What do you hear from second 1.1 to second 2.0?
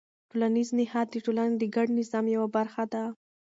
د ټولنې د ګډ